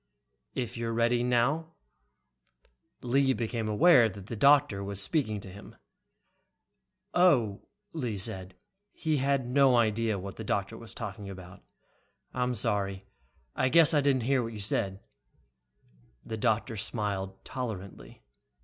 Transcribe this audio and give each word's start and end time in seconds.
"...If 0.55 0.77
you're 0.77 0.93
ready 0.93 1.21
now." 1.21 1.73
Lee 3.03 3.33
became 3.33 3.69
aware 3.69 4.09
the 4.09 4.35
doctor 4.35 4.83
was 4.83 4.99
speaking 4.99 5.39
to 5.41 5.47
him. 5.51 5.75
"Oh," 7.13 7.67
Lee 7.93 8.17
said. 8.17 8.55
He 8.93 9.17
had 9.17 9.45
no 9.47 9.75
idea 9.77 10.17
what 10.17 10.37
the 10.37 10.43
doctor 10.43 10.75
was 10.75 10.95
talking 10.95 11.29
about. 11.29 11.61
"I'm 12.33 12.55
sorry, 12.55 13.05
I 13.55 13.69
guess 13.69 13.93
I 13.93 14.01
didn't 14.01 14.23
hear 14.23 14.41
what 14.41 14.53
you 14.53 14.59
said" 14.59 15.01
The 16.25 16.35
doctor 16.35 16.77
smiled 16.77 17.45
tolerantly. 17.45 18.23